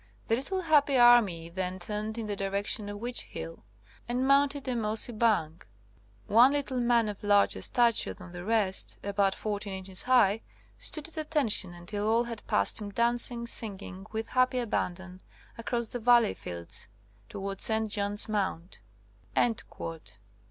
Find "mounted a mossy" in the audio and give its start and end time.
4.27-5.11